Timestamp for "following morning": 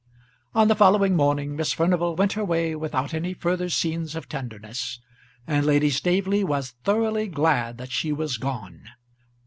0.73-1.55